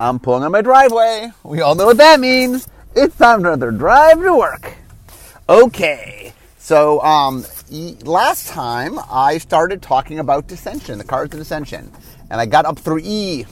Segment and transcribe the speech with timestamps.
[0.00, 1.32] I'm pulling on my driveway.
[1.42, 2.68] We all know what that means.
[2.94, 4.74] It's time for another drive to work.
[5.48, 7.44] Okay, so um,
[8.04, 11.90] last time I started talking about dissension, the cards of dissension,
[12.30, 13.44] and I got up through E.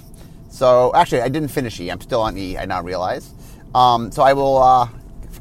[0.49, 1.91] So actually, I didn't finish E.
[1.91, 2.57] I'm still on E.
[2.57, 3.35] I now realize.
[3.75, 4.89] Um, so I will uh,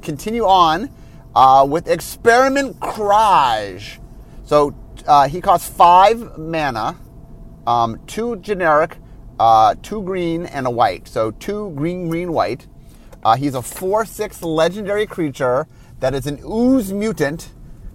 [0.01, 0.89] continue on
[1.35, 3.99] uh, with Experiment Kraj.
[4.45, 4.73] So
[5.05, 6.97] uh, he costs five mana,
[7.67, 8.97] um, two generic,
[9.39, 11.07] uh, two green, and a white.
[11.07, 12.67] So two green, green, white.
[13.23, 15.67] Uh, he's a 4 6 legendary creature
[15.99, 17.52] that is an ooze mutant,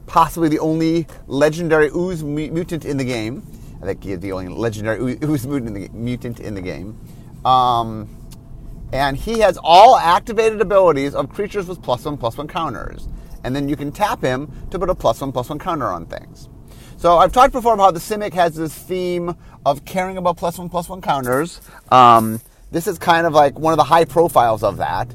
[0.07, 3.47] possibly the only legendary ooze mutant in the game.
[3.81, 6.99] I think he's the only legendary ooze mutant in the, mutant in the game.
[7.45, 8.09] Um,
[8.93, 13.09] and he has all activated abilities of creatures with plus one plus one counters.
[13.45, 16.07] And then you can tap him to put a plus one plus one counter on
[16.07, 16.49] things.
[17.01, 20.59] So I've talked before about how the Simic has this theme of caring about plus
[20.59, 21.63] one plus one counters.
[21.91, 25.11] Um, this is kind of like one of the high profiles of that.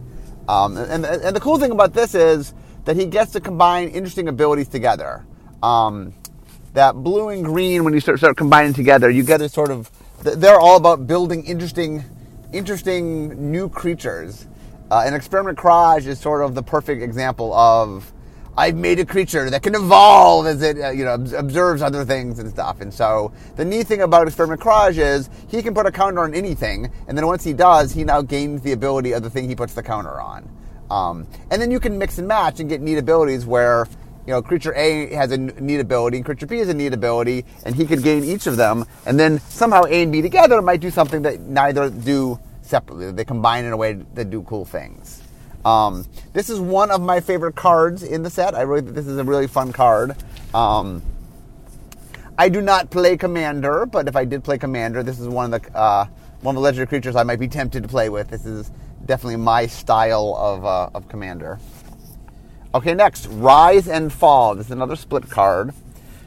[0.47, 4.27] Um, and, and the cool thing about this is that he gets to combine interesting
[4.29, 5.27] abilities together.
[5.61, 6.15] Um,
[6.73, 9.91] that blue and green, when you start, start combining together, you get a sort of,
[10.23, 12.03] they're all about building interesting,
[12.51, 14.47] interesting new creatures.
[14.89, 18.11] Uh, and Experiment Kraj is sort of the perfect example of
[18.57, 22.39] I've made a creature that can evolve as it, uh, you know, observes other things
[22.39, 22.79] and stuff.
[22.79, 26.33] And so the neat thing about Experiment Kraj is he can put a counter on
[26.33, 29.55] anything, and then once he does, he now gains the ability of the thing he
[29.55, 30.49] puts the counter on.
[30.89, 33.87] Um, and then you can mix and match and get neat abilities where,
[34.25, 37.43] you know, creature A has a neat ability, and creature B has a neat ability,
[37.65, 40.79] and he could gain each of them, and then somehow A and B together might
[40.79, 43.11] do something that neither do separately.
[43.11, 45.21] They combine in a way that do cool things.
[45.65, 48.53] Um, this is one of my favorite cards in the set.
[48.53, 50.15] I really this is a really fun card.
[50.53, 51.01] Um,
[52.37, 55.61] I do not play Commander, but if I did play Commander, this is one of
[55.61, 56.05] the uh,
[56.41, 58.29] one of the legendary creatures I might be tempted to play with.
[58.29, 58.71] This is
[59.05, 61.59] definitely my style of uh, of Commander.
[62.75, 64.53] Okay, next, Rise and Fall.
[64.53, 65.73] This is another split card.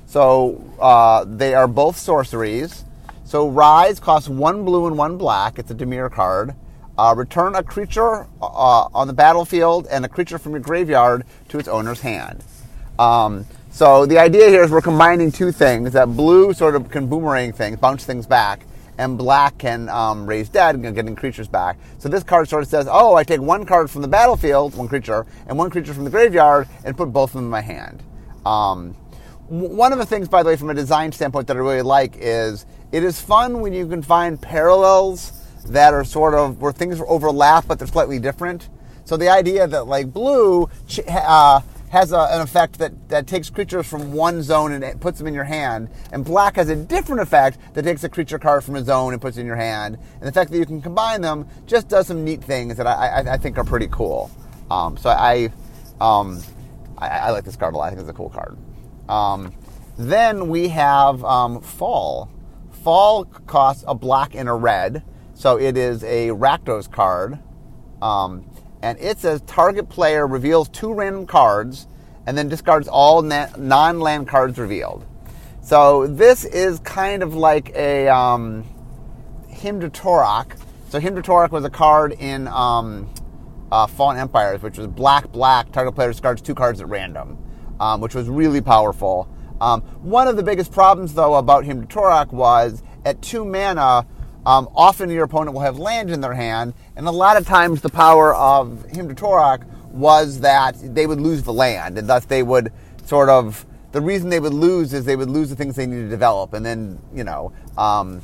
[0.06, 2.84] So uh, they are both sorceries.
[3.24, 5.58] So Rise costs one blue and one black.
[5.58, 6.56] It's a Dimir card.
[6.98, 11.56] Uh, return a creature uh, on the battlefield and a creature from your graveyard to
[11.56, 12.42] its owner's hand.
[12.98, 15.92] Um, so the idea here is we're combining two things.
[15.92, 18.66] That blue sort of can boomerang things, bounce things back,
[18.98, 21.78] and black can um, raise dead and getting creatures back.
[21.98, 24.88] So this card sort of says, oh, I take one card from the battlefield, one
[24.88, 28.02] creature, and one creature from the graveyard, and put both of them in my hand.
[28.44, 28.94] Um,
[29.46, 32.16] one of the things, by the way, from a design standpoint that I really like
[32.18, 35.32] is it is fun when you can find parallels
[35.68, 38.68] that are sort of where things overlap but they're slightly different.
[39.04, 40.68] So the idea that like blue
[41.08, 45.18] uh, has a, an effect that, that takes creatures from one zone and it puts
[45.18, 48.62] them in your hand, and black has a different effect that takes a creature card
[48.64, 49.98] from a zone and puts it in your hand.
[50.20, 52.92] And the fact that you can combine them just does some neat things that I,
[52.92, 54.30] I, I think are pretty cool.
[54.70, 55.50] Um, so I,
[56.00, 56.42] um,
[56.98, 57.86] I, I, like this card a lot.
[57.86, 58.58] I think it's a cool card.
[59.08, 59.54] Um,
[59.96, 62.30] then we have um, Fall.
[62.84, 65.02] Fall costs a black and a red.
[65.38, 67.38] So it is a Rakdos card.
[68.02, 68.44] Um,
[68.82, 71.86] and it says target player reveals two random cards
[72.26, 75.06] and then discards all non land cards revealed.
[75.62, 78.64] So this is kind of like a um.
[79.52, 83.08] So Tourach was a card in um,
[83.70, 85.70] uh, Fallen Empires, which was black, black.
[85.70, 87.38] Target player discards two cards at random,
[87.78, 89.28] um, which was really powerful.
[89.60, 94.06] Um, one of the biggest problems, though, about Tourach was at two mana,
[94.48, 97.82] um, often your opponent will have land in their hand, and a lot of times
[97.82, 102.24] the power of Hymn to Tourach was that they would lose the land, and thus
[102.24, 102.72] they would
[103.04, 103.66] sort of.
[103.92, 106.54] The reason they would lose is they would lose the things they need to develop,
[106.54, 108.22] and then you know, um,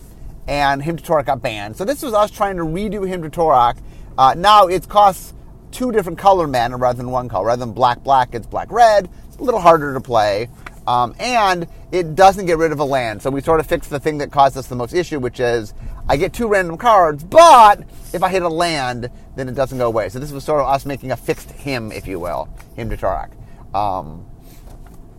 [0.49, 1.77] and Hymn to Tourach got banned.
[1.77, 3.77] So this was us trying to redo Hymn to Tourach.
[4.17, 5.35] Uh, now it costs
[5.73, 7.49] two different color mana rather than one color.
[7.49, 9.11] Rather than black black, it's black red.
[9.27, 10.49] It's a little harder to play.
[10.87, 13.23] Um, and it doesn't get rid of a land.
[13.23, 15.73] So we sort of fixed the thing that caused us the most issue, which is
[16.09, 17.83] I get two random cards, but
[18.13, 20.09] if I hit a land, then it doesn't go away.
[20.11, 22.97] So this was sort of us making a fixed Hymn, if you will, Hymn to
[22.97, 23.31] Tourach.
[23.75, 24.27] Um,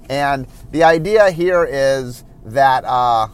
[0.09, 3.27] and the idea here is that uh,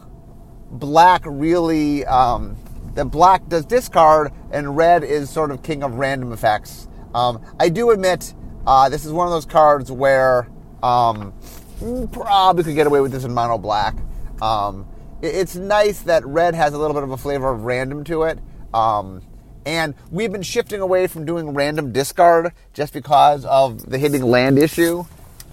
[0.70, 2.56] black really, um,
[2.94, 6.88] that black does discard, and red is sort of king of random effects.
[7.14, 8.34] Um, I do admit
[8.66, 10.48] uh, this is one of those cards where
[10.82, 11.34] um,
[12.12, 13.94] probably could get away with this in mono black.
[14.40, 14.86] Um,
[15.22, 18.38] it's nice that red has a little bit of a flavor of random to it.
[18.74, 19.22] Um,
[19.64, 24.58] and we've been shifting away from doing random discard just because of the hitting land
[24.58, 25.04] issue.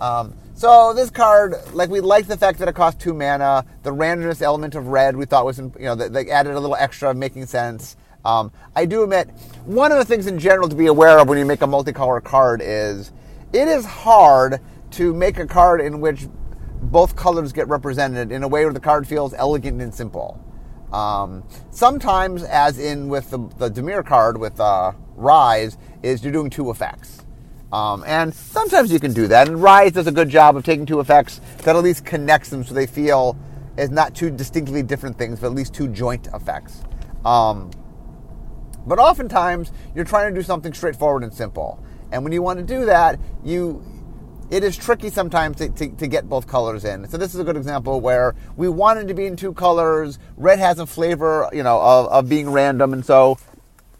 [0.01, 3.63] Um, so this card, like we like the fact that it costs two mana.
[3.83, 7.13] The randomness element of red we thought was, you know, they added a little extra,
[7.13, 7.95] making sense.
[8.25, 9.29] Um, I do admit,
[9.65, 12.21] one of the things in general to be aware of when you make a multicolor
[12.21, 13.13] card is
[13.53, 14.59] it is hard
[14.91, 16.27] to make a card in which
[16.81, 20.43] both colors get represented in a way where the card feels elegant and simple.
[20.91, 26.49] Um, sometimes, as in with the, the Dimir card with uh, Rise, is you're doing
[26.49, 27.25] two effects.
[27.71, 29.47] Um, and sometimes you can do that.
[29.47, 32.63] And Rise does a good job of taking two effects that at least connects them
[32.63, 33.37] so they feel
[33.77, 36.83] as not two distinctly different things, but at least two joint effects.
[37.23, 37.69] Um,
[38.87, 41.83] but oftentimes you're trying to do something straightforward and simple.
[42.11, 43.83] And when you want to do that, you
[44.49, 47.07] it is tricky sometimes to, to, to, get both colors in.
[47.07, 50.17] So this is a good example where we wanted to be in two colors.
[50.37, 53.37] Red has a flavor, you know, of, of being random, and so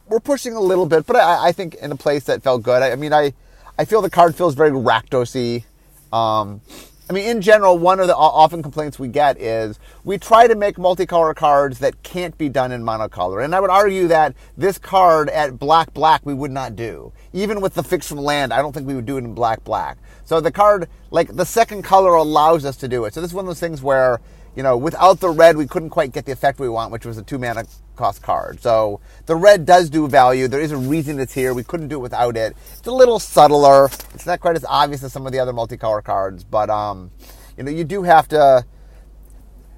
[0.07, 1.06] we're pushing a little bit.
[1.06, 2.81] But I, I think in a place that felt good.
[2.81, 3.34] I, I, mean, I
[3.78, 5.63] I feel the card feels very Rakdosy.
[6.12, 6.62] Um,
[7.10, 10.56] I mean, in general, one of the often complaints we get is we try to
[10.56, 13.44] make multicolor cards that can't be done in monocolor.
[13.44, 17.12] And I would argue that this card at black black we would not do.
[17.34, 19.64] Even with the fix from land, I don't think we would do it in black
[19.64, 19.98] black.
[20.26, 23.14] So the card, like the second color allows us to do it.
[23.14, 24.20] So this is one of those things where
[24.56, 27.18] you know, without the red, we couldn't quite get the effect we want, which was
[27.18, 27.66] a two mana
[27.96, 28.62] cost card.
[28.62, 30.48] So the red does do value.
[30.48, 31.54] There is a reason it's here.
[31.54, 32.58] We couldn't do it without it.
[32.78, 33.86] It's a little subtler.
[34.14, 37.12] It's not quite as obvious as some of the other multicolor cards, but um,
[37.58, 38.66] you know, you do have to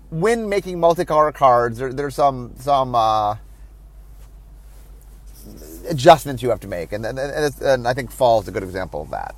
[0.09, 1.77] when making multicolor cards.
[1.77, 3.35] There, there's some some uh,
[5.89, 9.01] adjustments you have to make, and, and, and I think fall is a good example
[9.01, 9.35] of that.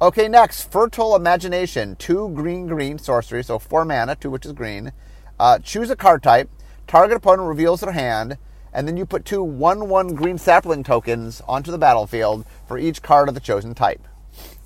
[0.00, 1.94] Okay, next, Fertile Imagination.
[1.96, 4.92] Two green green sorcery, so four mana, two which is green.
[5.38, 6.50] Uh, choose a card type.
[6.86, 8.36] Target opponent reveals their hand,
[8.72, 13.00] and then you put two 1 1 green sapling tokens onto the battlefield for each
[13.02, 14.02] card of the chosen type.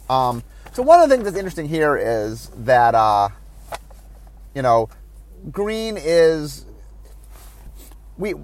[0.08, 0.42] Um,
[0.72, 3.28] so, one of the things that's interesting here is that, uh,
[4.54, 4.88] you know,
[5.50, 6.64] green is.
[8.18, 8.34] We,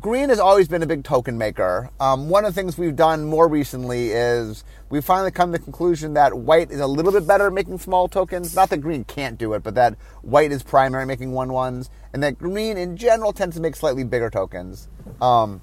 [0.00, 1.90] green has always been a big token maker.
[2.00, 5.64] Um, one of the things we've done more recently is we've finally come to the
[5.64, 8.54] conclusion that white is a little bit better at making small tokens.
[8.54, 12.22] Not that green can't do it, but that white is primary making one ones, and
[12.22, 14.88] that green in general tends to make slightly bigger tokens.
[15.20, 15.60] Um,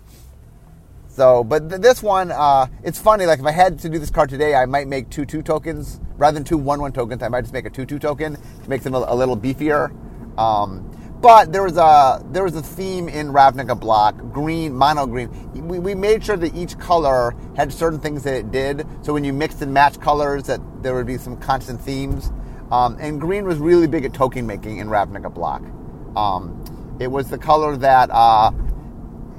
[1.07, 3.25] so, but th- this one, uh, it's funny.
[3.25, 5.99] Like if I had to do this card today, I might make two two tokens
[6.17, 7.23] rather than two one one tokens.
[7.23, 9.91] I might just make a two two token to make them a, a little beefier.
[10.37, 10.89] Um,
[11.21, 15.29] but there was a there was a theme in Ravnica block, green, mono green.
[15.67, 18.87] We, we made sure that each color had certain things that it did.
[19.01, 22.31] So when you mixed and matched colors, that there would be some constant themes.
[22.71, 25.63] Um, and green was really big at token making in Ravnica block.
[26.15, 28.51] Um, it was the color that uh,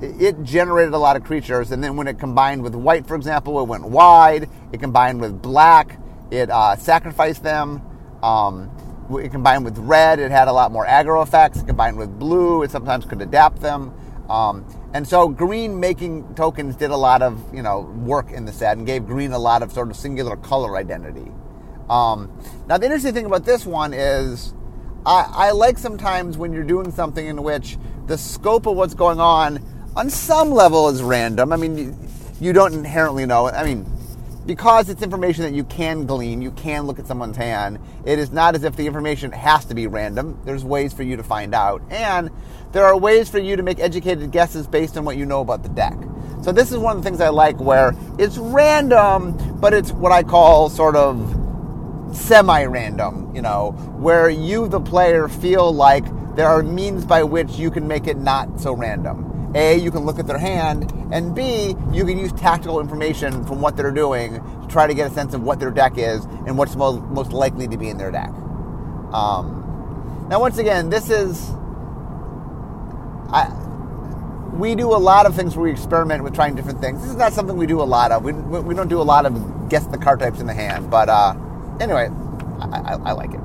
[0.03, 3.61] it generated a lot of creatures, and then when it combined with white, for example,
[3.61, 4.49] it went wide.
[4.73, 5.99] It combined with black,
[6.31, 7.83] it uh, sacrificed them.
[8.23, 8.71] Um,
[9.19, 11.61] it combined with red, it had a lot more aggro effects.
[11.61, 13.95] It combined with blue, it sometimes could adapt them.
[14.29, 14.65] Um,
[14.95, 18.77] and so green making tokens did a lot of you know work in the set
[18.77, 21.31] and gave green a lot of sort of singular color identity.
[21.89, 22.31] Um,
[22.69, 24.55] now the interesting thing about this one is
[25.05, 29.21] I, I like sometimes when you're doing something in which the scope of what's going
[29.21, 29.65] on
[29.97, 31.53] on some level is random.
[31.53, 31.97] I mean, you,
[32.41, 33.49] you don't inherently know.
[33.49, 33.87] I mean,
[34.50, 38.32] because it's information that you can glean, you can look at someone's hand, it is
[38.32, 40.37] not as if the information has to be random.
[40.44, 41.81] There's ways for you to find out.
[41.88, 42.32] And
[42.73, 45.62] there are ways for you to make educated guesses based on what you know about
[45.62, 45.97] the deck.
[46.43, 50.11] So this is one of the things I like where it's random, but it's what
[50.11, 51.16] I call sort of
[52.12, 56.04] semi-random, you know, where you the player feel like
[56.35, 59.29] there are means by which you can make it not so random.
[59.54, 63.61] A, you can look at their hand, and B, you can use tactical information from
[63.61, 66.57] what they're doing to try to get a sense of what their deck is and
[66.57, 68.30] what's most, most likely to be in their deck.
[69.12, 71.50] Um, now, once again, this is.
[73.33, 73.49] I,
[74.54, 77.00] we do a lot of things where we experiment with trying different things.
[77.00, 78.23] This is not something we do a lot of.
[78.23, 80.90] We, we don't do a lot of guess the card types in the hand.
[80.90, 81.35] But uh,
[81.80, 82.11] anyway,
[82.61, 83.40] I, I, I, like it.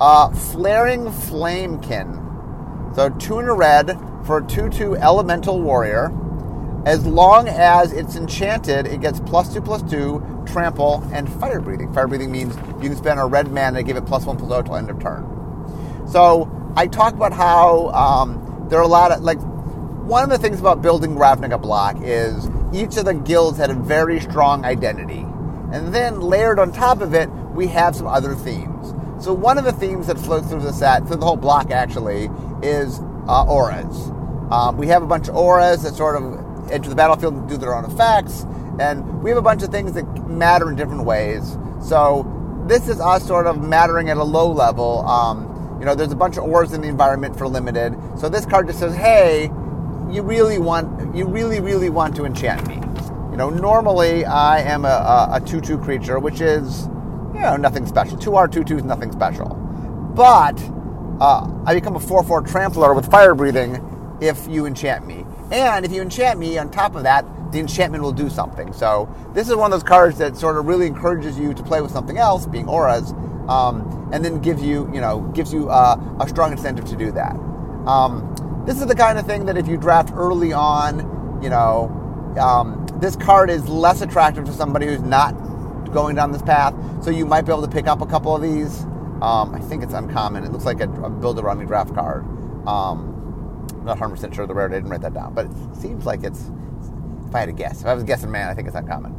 [0.00, 2.94] Uh, Flaring Flamekin.
[2.94, 6.10] So two in a red for a 2 2 elemental warrior.
[6.86, 11.92] As long as it's enchanted, it gets plus 2 plus 2, trample, and fire breathing.
[11.92, 14.48] Fire breathing means you can spend a red mana to give it plus 1 plus
[14.48, 15.26] 0 till end of turn.
[16.08, 20.38] So I talk about how um, there are a lot of, like, one of the
[20.38, 25.26] things about building Ravnica block is each of the guilds had a very strong identity.
[25.72, 28.94] And then layered on top of it, we have some other themes.
[29.22, 32.30] So one of the themes that flows through the set, through the whole block actually,
[32.62, 33.00] is
[33.30, 34.10] uh, auras.
[34.50, 37.56] Um, we have a bunch of auras that sort of enter the battlefield and do
[37.56, 38.44] their own effects,
[38.80, 41.56] and we have a bunch of things that matter in different ways.
[41.80, 42.26] So
[42.66, 45.06] this is us sort of mattering at a low level.
[45.06, 47.96] Um, you know, there's a bunch of auras in the environment for limited.
[48.18, 49.44] So this card just says, hey,
[50.10, 52.74] you really want you really really want to enchant me.
[53.30, 56.86] You know, normally I am a, a, a 2-2 creature, which is
[57.32, 58.18] you know nothing special.
[58.18, 59.48] 2R 2-2 is nothing special.
[60.14, 60.58] But
[61.20, 65.24] uh, I become a 4-4 trampler with fire breathing if you enchant me.
[65.50, 68.72] And if you enchant me on top of that, the enchantment will do something.
[68.72, 71.80] So this is one of those cards that sort of really encourages you to play
[71.80, 73.12] with something else, being auras,
[73.48, 77.10] um, and then gives you, you know, gives you uh, a strong incentive to do
[77.12, 77.34] that.
[77.86, 81.96] Um, this is the kind of thing that if you draft early on, you know,
[82.40, 85.32] um, this card is less attractive to somebody who's not
[85.92, 86.74] going down this path.
[87.02, 88.86] So you might be able to pick up a couple of these.
[89.22, 90.44] Um, I think it's uncommon.
[90.44, 92.24] It looks like a, a build around me draft card.
[92.66, 94.76] Um, not 100% sure of the rarity.
[94.76, 96.50] I didn't write that down, but it seems like it's,
[97.28, 99.14] if I had to guess, if I was guessing man, I think it's uncommon.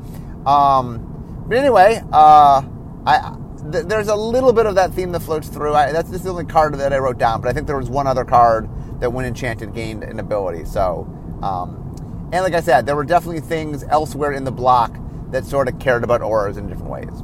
[0.46, 2.62] Um, but anyway, uh,
[3.06, 3.36] I,
[3.72, 5.74] th- there's a little bit of that theme that floats through.
[5.74, 7.90] I, that's just the only card that I wrote down, but I think there was
[7.90, 10.66] one other card that when enchanted gained an ability.
[10.66, 11.08] So,
[11.42, 14.96] um, and like I said, there were definitely things elsewhere in the block
[15.32, 17.24] that sort of cared about auras in different ways.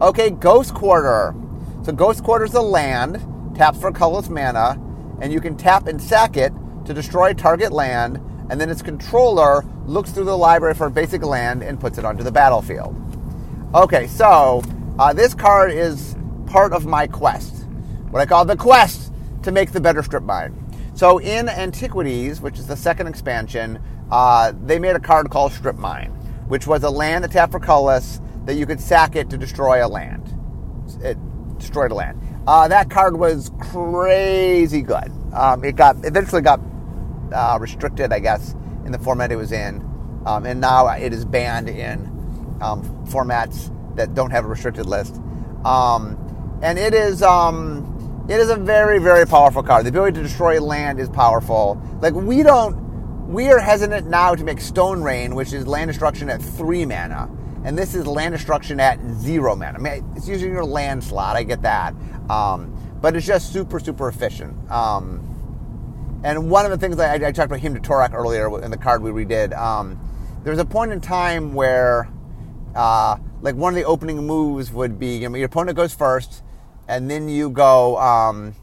[0.00, 1.34] Okay, Ghost Quarter.
[1.90, 3.16] So Ghost Quarter is a land,
[3.56, 4.80] taps for colorless mana,
[5.20, 6.52] and you can tap and sack it
[6.84, 8.18] to destroy target land,
[8.48, 12.04] and then its controller looks through the library for a basic land and puts it
[12.04, 12.94] onto the battlefield.
[13.74, 14.62] Okay, so
[15.00, 16.14] uh, this card is
[16.46, 17.64] part of my quest,
[18.10, 20.54] what I call the quest to make the better strip mine.
[20.94, 23.82] So in Antiquities, which is the second expansion,
[24.12, 26.12] uh, they made a card called Strip Mine,
[26.46, 29.84] which was a land that tapped for colorless that you could sack it to destroy
[29.84, 30.36] a land.
[31.02, 31.18] It
[31.60, 32.20] destroyed a land.
[32.46, 35.12] Uh, that card was crazy good.
[35.32, 36.60] Um, it got eventually got
[37.32, 39.80] uh, restricted, I guess, in the format it was in,
[40.26, 42.00] um, and now it is banned in
[42.60, 45.20] um, formats that don't have a restricted list.
[45.64, 46.16] Um,
[46.62, 49.84] and it is um, it is a very very powerful card.
[49.84, 51.80] The ability to destroy land is powerful.
[52.00, 56.28] Like we don't we are hesitant now to make Stone Rain, which is land destruction
[56.30, 57.30] at three mana
[57.64, 59.78] and this is land destruction at zero mana.
[59.78, 61.36] I mean, it's using your land slot.
[61.36, 61.94] I get that,
[62.28, 64.70] um, but it's just super super efficient.
[64.70, 65.26] Um,
[66.22, 68.76] and one of the things I, I talked about Hymn to Tourach earlier in the
[68.76, 69.56] card we redid.
[69.56, 69.98] Um,
[70.42, 72.08] there was a point in time where,
[72.74, 76.42] uh, like one of the opening moves would be, you know, your opponent goes first,
[76.88, 78.54] and then you go, um,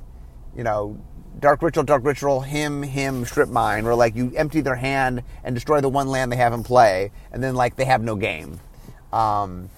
[0.56, 1.00] you know,
[1.40, 5.56] Dark Ritual, Dark Ritual, Hymn, Hymn, strip mine, where like you empty their hand and
[5.56, 8.60] destroy the one land they have in play, and then like they have no game.
[9.12, 9.70] Um,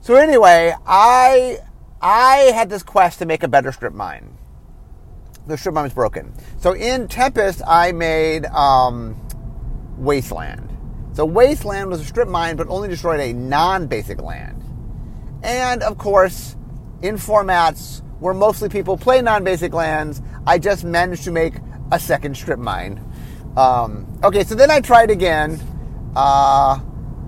[0.00, 1.58] so anyway, I
[2.00, 4.36] I had this quest to make a better strip mine.
[5.46, 6.32] The strip mine was broken.
[6.58, 9.16] So in Tempest, I made um,
[9.96, 10.76] Wasteland.
[11.12, 14.62] So Wasteland was a strip mine, but only destroyed a non-basic land.
[15.42, 16.56] And of course,
[17.02, 21.54] in formats where mostly people play non-basic lands, I just managed to make
[21.92, 23.02] a second strip mine.
[23.56, 25.60] Um, okay, so then I tried again.
[26.14, 26.80] Uh,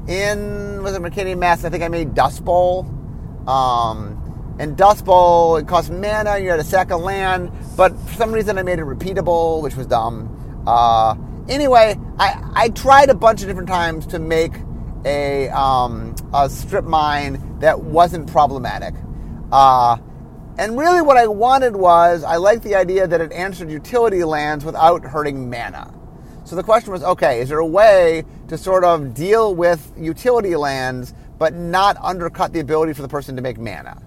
[0.09, 1.65] in was it Mercadian Masques.
[1.65, 2.87] I think I made Dust Bowl.
[3.47, 6.39] Um, and Dust Bowl it cost mana.
[6.39, 9.77] You had a sack of land, but for some reason I made it repeatable, which
[9.77, 10.65] was dumb.
[10.67, 11.15] Uh,
[11.49, 14.55] anyway, I I tried a bunch of different times to make
[15.05, 18.95] a um, a strip mine that wasn't problematic.
[19.53, 19.99] Uh,
[20.59, 24.65] and really, what I wanted was I liked the idea that it answered utility lands
[24.65, 25.95] without hurting mana.
[26.49, 30.57] So the question was okay, is there a way to sort of deal with utility
[30.57, 34.01] lands but not undercut the ability for the person to make mana?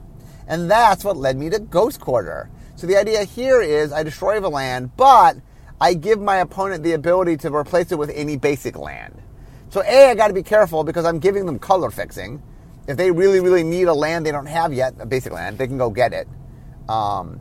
[0.47, 2.49] And that's what led me to Ghost Quarter.
[2.77, 5.37] So the idea here is I destroy the land, but
[5.79, 9.21] I give my opponent the ability to replace it with any basic land.
[9.69, 12.41] So A, I got to be careful because I'm giving them color fixing.
[12.87, 15.67] If they really, really need a land they don't have yet, a basic land, they
[15.67, 16.27] can go get it.
[16.89, 17.39] Um,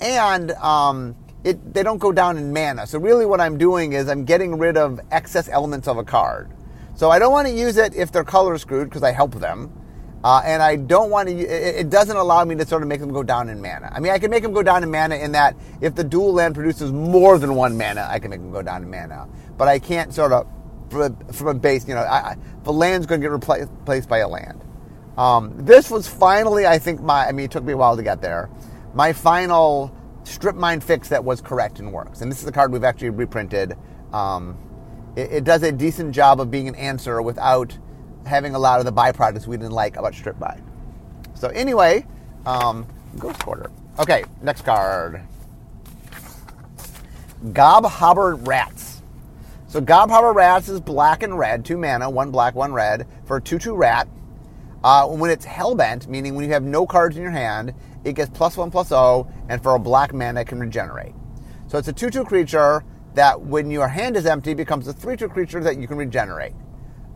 [0.00, 2.86] and um, it, they don't go down in mana.
[2.86, 6.50] So really what I'm doing is I'm getting rid of excess elements of a card.
[6.94, 9.72] So I don't want to use it if they're color screwed because I help them.
[10.24, 12.98] Uh, and I don't want to, it, it, doesn't allow me to sort of make
[12.98, 13.88] them go down in mana.
[13.92, 16.32] I mean, I can make them go down in mana in that if the dual
[16.32, 19.28] land produces more than one mana, I can make them go down in mana.
[19.56, 20.48] But I can't sort of,
[20.90, 24.08] from a, from a base, you know, I, I, the land's going to get replaced,
[24.08, 24.60] by a land.
[25.16, 28.02] Um, this was finally, I think, my, I mean, it took me a while to
[28.02, 28.50] get there.
[28.94, 29.94] My final
[30.28, 32.20] strip mine fix that was correct and works.
[32.20, 33.76] And this is the card we've actually reprinted.
[34.12, 34.56] Um,
[35.16, 37.76] it, it, does a decent job of being an answer without
[38.26, 40.62] having a lot of the byproducts we didn't like about strip mine.
[41.34, 42.06] So anyway,
[42.46, 42.86] um,
[43.18, 43.70] Ghost Quarter.
[43.98, 45.22] Okay, next card.
[47.44, 49.02] Gobhopper Rats.
[49.68, 53.40] So Gobhopper Rats is black and red, two mana, one black, one red, for a
[53.40, 54.08] 2 2 rat.
[54.82, 57.74] Uh, when it's hellbent, meaning when you have no cards in your hand,
[58.10, 61.14] it gets plus one plus O, and for a black mana, it can regenerate.
[61.68, 62.84] So it's a 2 2 creature
[63.14, 66.54] that when your hand is empty becomes a 3 2 creature that you can regenerate.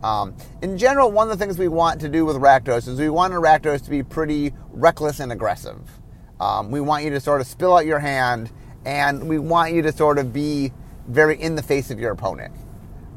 [0.03, 3.09] Um, in general, one of the things we want to do with Rakdos is we
[3.09, 5.79] want a Rakdos to be pretty reckless and aggressive.
[6.41, 8.51] Um, we want you to sort of spill out your hand,
[8.85, 10.73] and we want you to sort of be
[11.07, 12.53] very in the face of your opponent.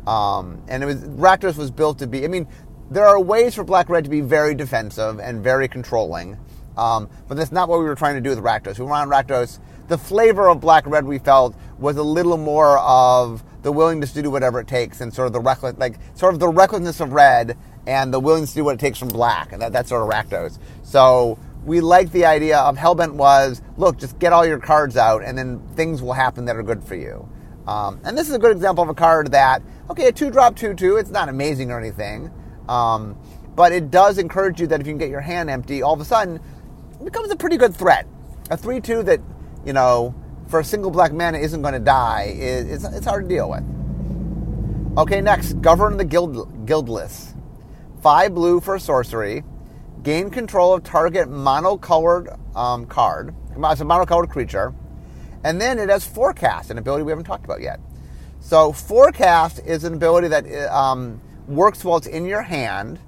[0.06, 2.24] Um, and it was Rakdos was built to be.
[2.24, 2.46] I mean,
[2.88, 6.38] there are ways for Black Red to be very defensive and very controlling,
[6.76, 8.78] um, but that's not what we were trying to do with Rakdos.
[8.78, 9.58] We wanted Rakdos.
[9.88, 14.22] The flavor of Black Red we felt was a little more of the willingness to
[14.22, 17.12] do whatever it takes, and sort of the reckless, like sort of the recklessness of
[17.12, 17.56] Red
[17.86, 20.08] and the willingness to do what it takes from Black, and that, that's sort of
[20.08, 20.58] Rakdos.
[20.82, 25.22] So we like the idea of Hellbent was look, just get all your cards out,
[25.24, 27.28] and then things will happen that are good for you.
[27.66, 30.54] Um, and this is a good example of a card that, okay, a two drop
[30.54, 32.30] two two, it's not amazing or anything,
[32.68, 33.16] um,
[33.56, 36.00] but it does encourage you that if you can get your hand empty, all of
[36.00, 36.40] a sudden
[37.04, 38.06] becomes a pretty good threat.
[38.50, 39.20] A three two that,
[39.64, 40.14] you know,
[40.48, 43.64] for a single black mana isn't going to die it's, it's hard to deal with.
[44.98, 47.34] Okay, next, govern the guild, guildless.
[48.02, 49.44] Five blue for sorcery.
[50.02, 53.34] Gain control of target monocolored um, card.
[53.50, 54.72] It's a monocolored creature
[55.46, 57.78] and then it has forecast, an ability we haven't talked about yet.
[58.40, 62.98] So forecast is an ability that um, works while it's in your hand,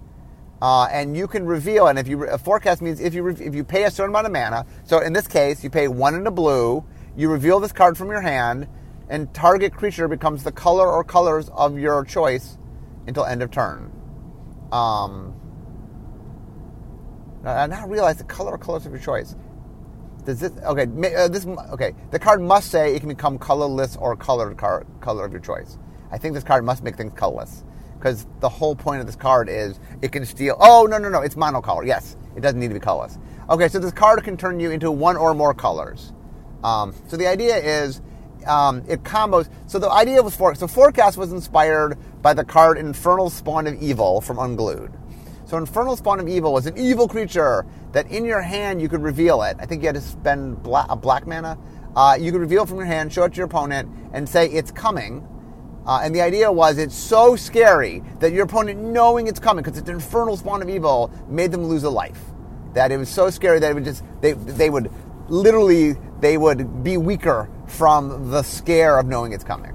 [0.61, 1.87] uh, and you can reveal.
[1.87, 4.67] And if you forecast means if you if you pay a certain amount of mana.
[4.85, 6.85] So in this case, you pay one in a blue.
[7.17, 8.69] You reveal this card from your hand,
[9.09, 12.59] and target creature becomes the color or colors of your choice
[13.07, 13.91] until end of turn.
[14.71, 15.35] Um,
[17.45, 19.35] I now realize the color or colors of your choice.
[20.25, 20.83] Does this okay?
[21.17, 21.95] Uh, this okay.
[22.11, 25.79] The card must say it can become colorless or colored card, color of your choice.
[26.11, 27.65] I think this card must make things colorless
[27.99, 30.57] because the whole point of this card is it can steal.
[30.61, 31.21] Oh no no no!
[31.21, 31.87] It's monocolor.
[31.87, 33.19] Yes, it doesn't need to be colorless.
[33.51, 36.13] Okay, so this card can turn you into one or more colors.
[36.63, 38.03] Um, so the idea is
[38.47, 39.49] um, it combos.
[39.67, 43.81] So the idea was for so forecast was inspired by the card Infernal Spawn of
[43.83, 44.93] Evil from Unglued.
[45.47, 49.03] So Infernal Spawn of Evil was an evil creature that in your hand you could
[49.03, 49.57] reveal it.
[49.59, 51.59] I think you had to spend black, a black mana.
[51.97, 54.71] Uh, you could reveal from your hand, show it to your opponent, and say it's
[54.71, 55.27] coming.
[55.89, 59.79] Uh, and the idea was it's so scary that your opponent, knowing it's coming, because
[59.79, 62.21] it's an infernal spawn of evil, made them lose a life.
[62.75, 64.93] That it was so scary that it would just they they would
[65.29, 69.75] literally they would be weaker from the scare of knowing it's coming.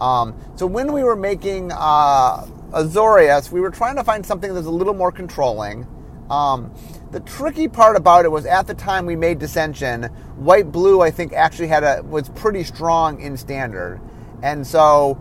[0.00, 4.54] Um, so when we were making uh, Azorius, we were trying to find something that
[4.56, 5.84] was a little more controlling.
[6.30, 6.72] Um,
[7.10, 10.04] the tricky part about it was at the time we made Dissension,
[10.36, 14.00] white blue I think actually had a was pretty strong in standard,
[14.44, 15.18] and so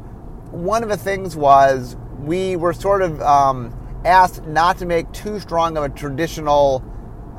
[0.51, 3.73] one of the things was we were sort of um,
[4.05, 6.83] asked not to make too strong of a traditional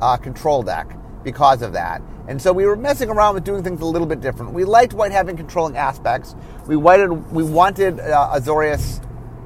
[0.01, 2.01] uh, control deck because of that.
[2.27, 4.53] And so we were messing around with doing things a little bit different.
[4.53, 6.35] We liked white having controlling aspects.
[6.67, 9.01] We wanted we wanted uh, Azorius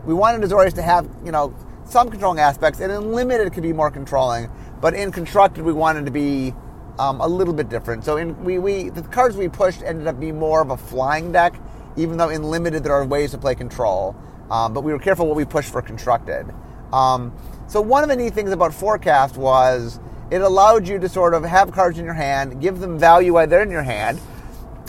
[0.05, 1.53] we wanted Azorius to have, you know,
[1.85, 4.49] some controlling aspects, and in limited it could be more controlling,
[4.81, 6.53] but in constructed we wanted to be
[6.99, 8.03] um, a little bit different.
[8.05, 11.31] So in we, we the cards we pushed ended up being more of a flying
[11.31, 11.59] deck,
[11.97, 14.15] even though in limited there are ways to play control.
[14.49, 16.45] Um, but we were careful what we pushed for constructed.
[16.93, 17.33] Um,
[17.67, 19.99] so one of the neat things about forecast was
[20.31, 23.47] it allowed you to sort of have cards in your hand, give them value while
[23.47, 24.19] they're in your hand,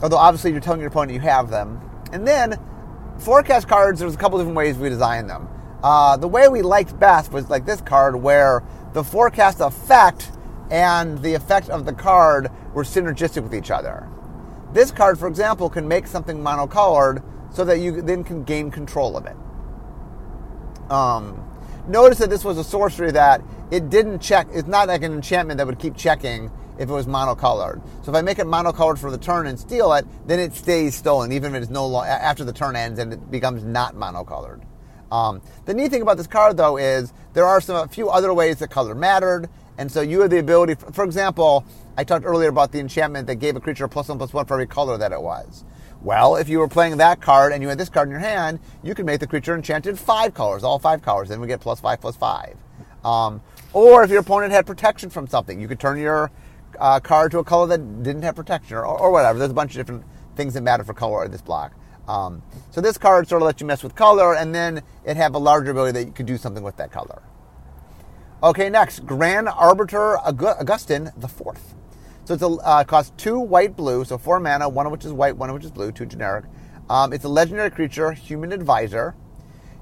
[0.02, 1.80] although obviously you're telling your opponent you have them,
[2.12, 2.58] and then
[3.18, 5.48] forecast cards, there's a couple different ways we designed them.
[5.82, 10.30] Uh, the way we liked best was like this card, where the forecast effect
[10.70, 14.08] and the effect of the card were synergistic with each other.
[14.72, 19.16] This card, for example, can make something monocolored so that you then can gain control
[19.16, 19.36] of it.
[20.90, 21.42] Um,
[21.88, 24.48] notice that this was a sorcery that it didn't check.
[24.52, 27.82] It's not like an enchantment that would keep checking if it was monocolored.
[28.04, 30.94] So if I make it monocolored for the turn and steal it, then it stays
[30.94, 33.94] stolen, even if it is no longer after the turn ends and it becomes not
[33.94, 34.62] monocolored.
[35.10, 38.34] Um, the neat thing about this card, though, is there are some a few other
[38.34, 40.74] ways that color mattered, and so you have the ability.
[40.74, 41.64] For, example,
[41.96, 44.54] I talked earlier about the enchantment that gave a creature plus one plus one for
[44.54, 45.64] every color that it was.
[46.02, 48.60] Well, if you were playing that card and you had this card in your hand,
[48.82, 51.80] you could make the creature enchanted five colors, all five colors, then we get plus
[51.80, 52.56] five plus five.
[53.04, 53.40] Um,
[53.72, 56.30] or if your opponent had protection from something, you could turn your
[56.78, 59.38] uh, card to a color that didn't have protection or, or, whatever.
[59.38, 61.72] There's a bunch of different things that matter for color in this block.
[62.08, 65.34] Um, so this card sort of lets you mess with color, and then it have
[65.34, 67.22] a larger ability that you could do something with that color.
[68.42, 71.74] Okay, next, Grand Arbiter Augustine the Fourth.
[72.26, 75.12] So it's a uh, costs two white blue, so four mana, one of which is
[75.12, 76.44] white, one of which is blue, two generic.
[76.90, 79.14] Um, it's a legendary creature, human advisor.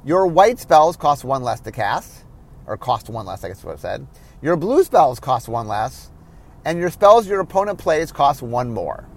[0.04, 2.26] Your white spells cost one less to cast,
[2.66, 4.06] or cost one less, I guess is what it said.
[4.40, 6.12] Your blue spells cost one less,
[6.64, 9.08] and your spells your opponent plays cost one more.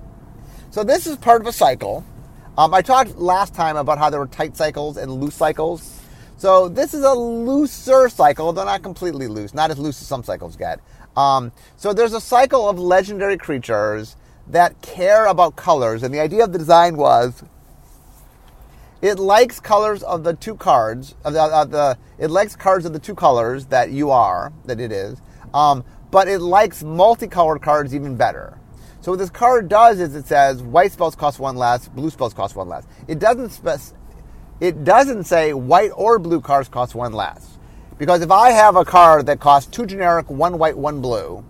[0.72, 2.04] So this is part of a cycle.
[2.58, 5.97] Um, I talked last time about how there were tight cycles and loose cycles.
[6.38, 10.24] So this is a looser cycle, though not completely loose, not as loose as some
[10.24, 10.80] cycles get.
[11.16, 14.16] Um, so there's a cycle of legendary creatures
[14.48, 17.44] that care about colors, and the idea of the design was
[19.02, 22.94] it likes colors of the two cards of the, of the it likes cards of
[22.94, 25.20] the two colors that you are that it is,
[25.56, 28.60] um, but it likes multicolored cards even better.
[29.02, 32.34] So what this card does is it says white spells cost one less, blue spells
[32.34, 32.86] cost one less.
[33.08, 33.50] It doesn't
[34.60, 37.58] it doesn't say white or blue cards cost one less.
[37.98, 41.44] Because if I have a card that costs two generic, one white, one blue,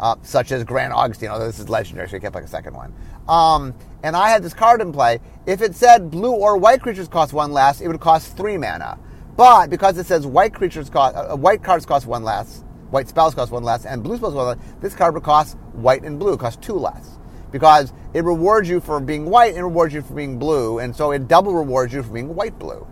[0.00, 2.94] uh, such as Grand Augustine, although this is legendary, so you can't a second one.
[3.28, 5.20] Um, and I had this card in play.
[5.46, 8.98] If it said blue or white creatures cost one less, it would cost three mana.
[9.36, 13.34] But because it says white creatures cost, uh, white cards cost one less, white spells
[13.34, 16.18] cost one less, and blue spells cost one less, this card would cost white and
[16.18, 17.18] blue, cost two less.
[17.52, 21.12] Because it rewards you for being white and rewards you for being blue, and so
[21.12, 22.86] it double rewards you for being white blue.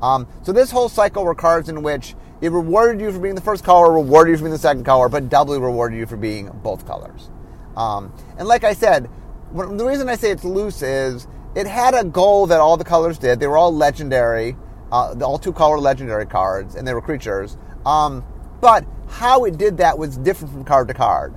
[0.00, 3.40] Um, so this whole cycle were cards in which it rewarded you for being the
[3.40, 6.50] first color, rewarded you for being the second color, but doubly rewarded you for being
[6.62, 7.30] both colors.
[7.76, 9.08] Um, and like I said,
[9.54, 13.18] the reason I say it's loose is it had a goal that all the colors
[13.18, 13.40] did.
[13.40, 14.56] They were all legendary,
[14.92, 17.56] uh, all two color legendary cards, and they were creatures.
[17.86, 18.24] Um,
[18.60, 21.34] but how it did that was different from card to card.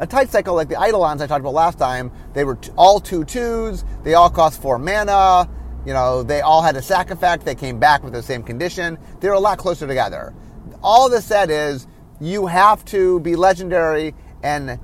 [0.00, 2.98] A tight cycle like the Eidolons I talked about last time, they were t- all
[2.98, 3.84] two twos.
[4.02, 5.48] They all cost four mana.
[5.86, 7.44] You know, they all had a sack effect.
[7.44, 8.98] They came back with the same condition.
[9.20, 10.34] They're a lot closer together.
[10.82, 11.86] All this said is
[12.20, 14.80] you have to be legendary and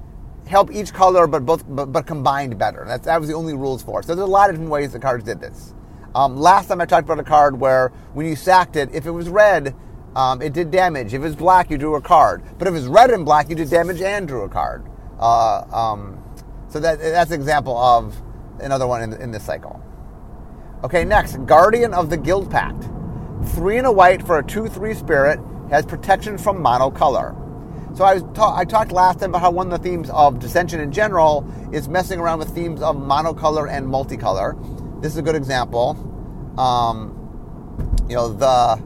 [0.47, 2.85] help each color, but both but, but combined better.
[2.87, 4.07] That's, that was the only rules for it.
[4.07, 5.75] So there's a lot of different ways the cards did this.
[6.15, 9.11] Um, last time I talked about a card where when you sacked it, if it
[9.11, 9.75] was red,
[10.15, 11.15] um, it did damage.
[11.15, 12.43] If it was black, you drew a card.
[12.59, 14.85] But if it was red and black, you did damage and drew a card.
[15.21, 16.19] Uh, um,
[16.69, 18.21] so that that's an example of
[18.61, 19.81] another one in, in this cycle.
[20.83, 22.89] Okay, next, Guardian of the Guild Pact.
[23.55, 25.39] Three and a white for a 2 3 spirit
[25.71, 27.37] has protection from monocolor.
[27.97, 30.39] So I, was ta- I talked last time about how one of the themes of
[30.39, 34.55] dissension in general is messing around with themes of monocolor and multicolor.
[35.03, 35.97] This is a good example.
[36.57, 37.17] Um,
[38.09, 38.83] you know, the,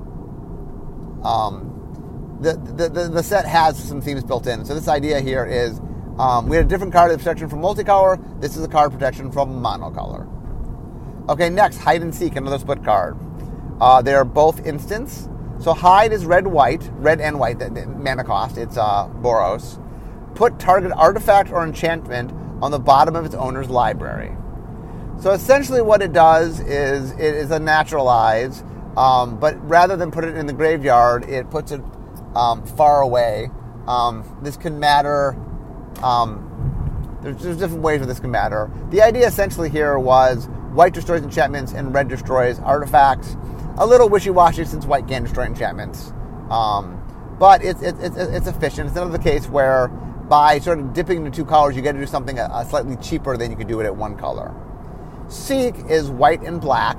[1.27, 4.65] um, the, the, the, the, set has some themes built in.
[4.65, 5.81] So this idea here is
[6.19, 8.41] um, we had a different card protection from multicolor.
[8.41, 10.31] This is a card protection from monocolor.
[11.29, 13.17] Okay, next, hide and seek, another split card.
[13.81, 15.29] Uh, they're both instants.
[15.59, 18.59] So hide is red white, red and white, the mana cost.
[18.59, 19.81] It's uh, Boros.
[20.35, 24.37] Put target artifact or enchantment on the bottom of its owner's library.
[25.21, 28.63] So essentially, what it does is it is a naturalize,
[28.97, 31.81] um, but rather than put it in the graveyard, it puts it
[32.35, 33.51] um, far away.
[33.87, 35.37] Um, this can matter.
[36.03, 36.51] Um,
[37.23, 38.71] there's, there's different ways where this can matter.
[38.91, 43.37] The idea essentially here was White destroys enchantments and red destroys artifacts.
[43.79, 46.13] A little wishy-washy since white can destroy enchantments.
[46.51, 47.01] Um,
[47.39, 48.89] but it's, it's, it's, it's efficient.
[48.89, 49.87] It's another case where
[50.29, 53.37] by sort of dipping into two colors, you get to do something uh, slightly cheaper
[53.37, 54.53] than you could do it at one color.
[55.29, 56.99] Seek is white and black,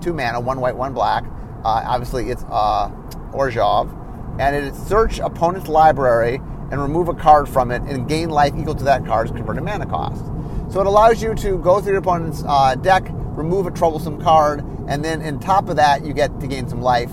[0.00, 1.24] two mana, one white, one black.
[1.62, 2.88] Uh, obviously, it's uh,
[3.32, 3.94] Orzhov.
[4.40, 8.74] And it search opponent's library and remove a card from it and gain life equal
[8.74, 10.24] to that card's converted mana cost.
[10.72, 14.60] So it allows you to go through your opponent's uh, deck, remove a troublesome card,
[14.88, 17.12] and then on top of that, you get to gain some life.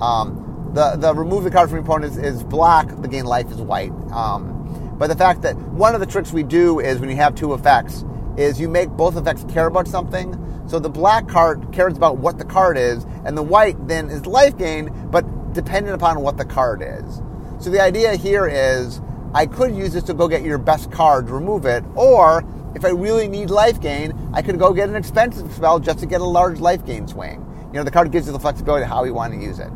[0.00, 3.50] Um, the, the remove the card from your opponent is, is black, the gain life
[3.50, 3.92] is white.
[4.10, 7.34] Um, but the fact that one of the tricks we do is when you have
[7.34, 8.04] two effects,
[8.36, 10.40] is you make both effects care about something.
[10.66, 14.26] So the black card cares about what the card is, and the white then is
[14.26, 17.22] life gain, but dependent upon what the card is.
[17.64, 19.00] So the idea here is
[19.32, 22.90] I could use this to go get your best card, remove it, or if I
[22.90, 26.26] really need life gain, I could go get an expensive spell just to get a
[26.26, 27.40] large life gain swing.
[27.68, 29.70] You know, the card gives you the flexibility of how you want to use it.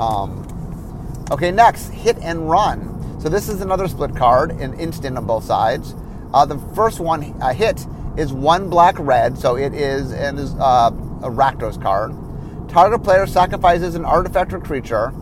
[0.00, 3.20] Um, okay, next, hit and run.
[3.20, 5.94] So this is another split card, an instant on both sides.
[6.34, 7.86] Uh, the first one, uh, hit,
[8.16, 10.90] is one black red, so it is, and is uh,
[11.22, 12.16] a Rakdos card.
[12.68, 15.14] Target player sacrifices an artifact or creature,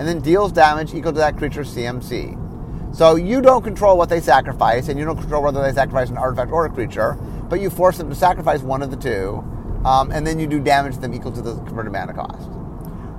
[0.00, 2.96] and then deals damage equal to that creature's CMC.
[2.96, 6.16] So you don't control what they sacrifice, and you don't control whether they sacrifice an
[6.16, 7.18] artifact or a creature,
[7.50, 9.44] but you force them to sacrifice one of the two,
[9.84, 12.48] um, and then you do damage to them equal to the converted mana cost.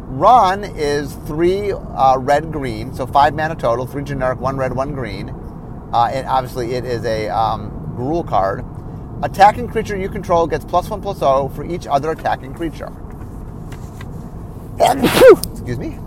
[0.07, 4.93] Run is three uh, red green, so five mana total, three generic, one red, one
[4.95, 5.29] green.
[5.93, 8.65] Uh, and obviously, it is a um, Gruul card.
[9.21, 12.91] Attacking creature you control gets plus one plus zero for each other attacking creature.
[15.53, 15.99] Excuse me,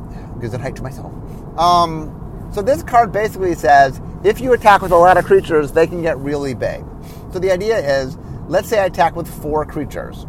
[0.45, 1.13] gives it height to myself.
[1.59, 5.87] Um, so this card basically says if you attack with a lot of creatures, they
[5.87, 6.85] can get really big.
[7.33, 10.27] So the idea is let's say I attack with four creatures.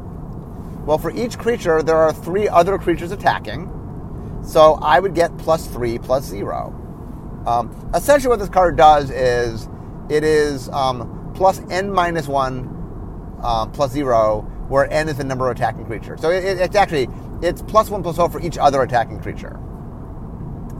[0.86, 3.71] Well, for each creature, there are three other creatures attacking.
[4.43, 6.73] So I would get plus three, plus zero.
[7.47, 9.67] Um, essentially, what this card does is
[10.10, 15.49] it is um, plus n minus one uh, plus zero, where n is the number
[15.49, 16.21] of attacking creatures.
[16.21, 17.08] So it, it's actually
[17.41, 19.60] it's plus one plus zero for each other attacking creature.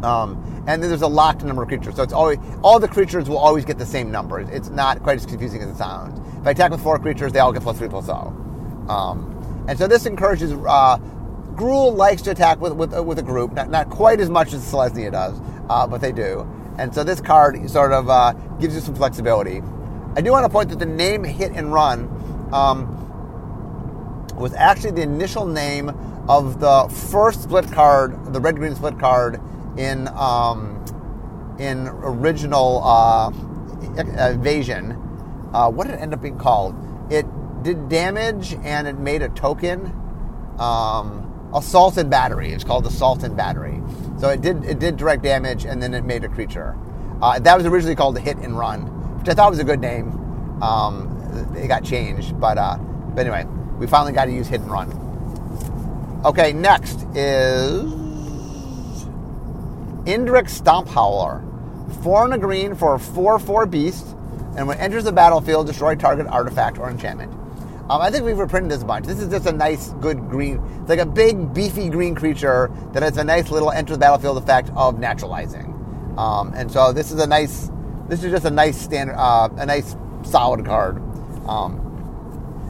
[0.04, 1.96] Um, and then there's a locked number of creatures.
[1.96, 4.40] So it's always all the creatures will always get the same number.
[4.40, 6.20] It's not quite as confusing as it sounds.
[6.42, 8.34] If I attack with four creatures, they all get plus three plus zero.
[8.90, 10.52] Um, and so this encourages.
[10.52, 10.98] Uh,
[11.56, 14.62] Gruul likes to attack with with, with a group, not, not quite as much as
[14.62, 16.46] Selesnya does, uh, but they do.
[16.78, 19.62] And so this card sort of uh, gives you some flexibility.
[20.16, 22.88] I do want to point that the name Hit and Run um,
[24.36, 25.90] was actually the initial name
[26.28, 29.40] of the first split card, the red green split card
[29.78, 30.84] in um,
[31.60, 33.32] in original uh,
[33.98, 34.92] Invasion.
[35.54, 36.76] Uh, what did it end up being called?
[37.10, 37.26] It
[37.64, 39.94] did damage and it made a token.
[40.60, 42.52] Um, assault and battery.
[42.52, 43.82] It's called assault and battery.
[44.20, 46.76] So it did it did direct damage and then it made a creature.
[47.22, 48.82] Uh, that was originally called the hit and run,
[49.20, 50.12] which I thought was a good name.
[50.62, 53.46] Um, it got changed, but uh, but anyway,
[53.78, 55.02] we finally got to use hit and run.
[56.26, 58.05] Okay, next is
[60.06, 61.42] Indrik Stomphowler.
[62.04, 64.06] Four and a green for a 4 4 beast,
[64.56, 67.32] and when it enters the battlefield, destroy target artifact or enchantment.
[67.90, 69.06] Um, I think we've reprinted this a bunch.
[69.06, 70.60] This is just a nice, good green.
[70.80, 74.38] It's like a big, beefy green creature that has a nice little enter the battlefield
[74.38, 75.74] effect of naturalizing.
[76.18, 77.72] Um, and so this is a nice.
[78.08, 80.98] This is just a nice standard, uh, a nice solid card.
[81.48, 81.82] Um,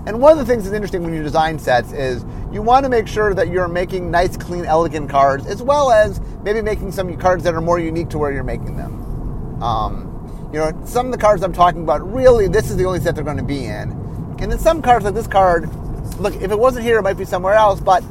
[0.05, 2.23] and one of the things that's interesting when you design sets is
[2.55, 6.21] you want to make sure that you're making nice, clean, elegant cards, as well as
[6.41, 9.61] maybe making some cards that are more unique to where you're making them.
[9.61, 13.01] Um, you know, some of the cards I'm talking about, really, this is the only
[13.01, 13.91] set they're going to be in.
[14.39, 15.69] And then some cards, like this card,
[16.17, 18.05] look, if it wasn't here, it might be somewhere else, but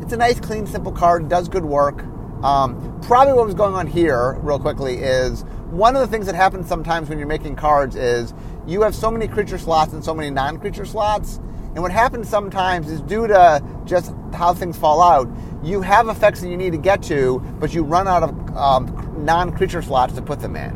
[0.00, 2.02] it's a nice, clean, simple card, does good work.
[2.42, 6.34] Um, probably what was going on here, real quickly, is one of the things that
[6.34, 8.34] happens sometimes when you're making cards is
[8.66, 11.38] you have so many creature slots and so many non creature slots.
[11.74, 15.28] And what happens sometimes is due to just how things fall out,
[15.62, 19.24] you have effects that you need to get to, but you run out of um,
[19.24, 20.70] non creature slots to put them in.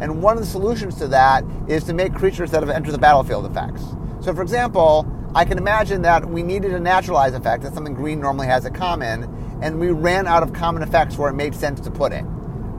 [0.00, 2.98] And one of the solutions to that is to make creatures that have entered the
[2.98, 3.82] battlefield effects.
[4.20, 8.20] So, for example, I can imagine that we needed a naturalize effect, that's something green
[8.20, 9.24] normally has in common,
[9.60, 12.24] and we ran out of common effects where it made sense to put it.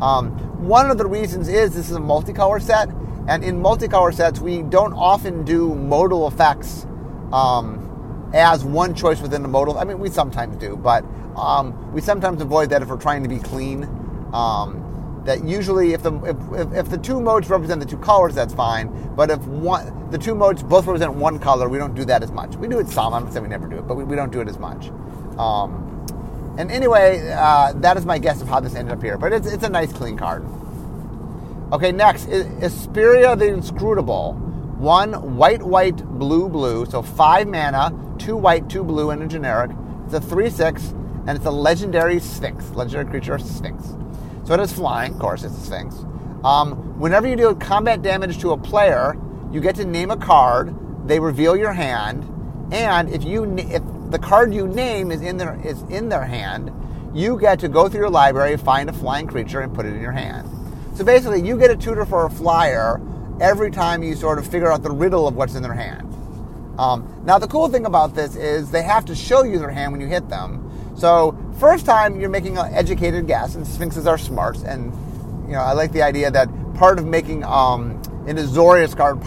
[0.01, 0.31] Um,
[0.65, 2.89] one of the reasons is this is a multicolor set,
[3.27, 6.87] and in multicolor sets, we don't often do modal effects
[7.33, 9.77] um, as one choice within the modal.
[9.77, 11.03] I mean, we sometimes do, but
[11.35, 13.83] um, we sometimes avoid that if we're trying to be clean.
[14.33, 14.85] Um,
[15.25, 19.13] that usually, if the if, if, the two modes represent the two colors, that's fine.
[19.15, 22.31] But if one the two modes both represent one color, we don't do that as
[22.31, 22.55] much.
[22.55, 23.13] We do it some.
[23.13, 24.89] I'm not saying we never do it, but we, we don't do it as much.
[25.37, 25.85] Um,
[26.57, 29.17] and anyway, uh, that is my guess of how this ended up here.
[29.17, 30.45] But it's, it's a nice, clean card.
[31.71, 32.45] Okay, next is
[32.87, 34.48] the Inscrutable.
[34.79, 36.85] One white, white, blue, blue.
[36.85, 39.71] So five mana, two white, two blue, and a generic.
[40.05, 40.93] It's a 3 6,
[41.27, 43.89] and it's a legendary Sphinx, legendary creature Sphinx.
[44.45, 45.95] So it is flying, of course, it's a Sphinx.
[46.45, 49.17] Um, whenever you do combat damage to a player,
[49.51, 50.73] you get to name a card,
[51.05, 52.23] they reveal your hand,
[52.71, 56.71] and if you if the card you name is in their is in their hand,
[57.13, 60.01] you get to go through your library, find a flying creature, and put it in
[60.01, 60.49] your hand.
[60.95, 63.01] So basically, you get a tutor for a flyer
[63.41, 66.13] every time you sort of figure out the riddle of what's in their hand.
[66.77, 69.91] Um, now, the cool thing about this is they have to show you their hand
[69.91, 70.65] when you hit them.
[70.97, 74.93] So, first time you're making an educated guess, and sphinxes are smart, and
[75.45, 79.21] you know I like the idea that part of making um, an Azorius card